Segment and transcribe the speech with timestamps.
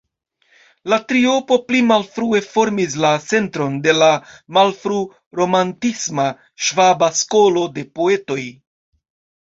[0.93, 4.09] La triopo pli malfrue formis la centron de la
[4.59, 6.29] malfru-romantisma
[6.71, 8.45] "Ŝvaba Skolo" de poetoj.